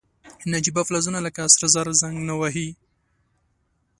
[0.51, 2.69] نجیبه فلزونه لکه سره زر زنګ نه وهي.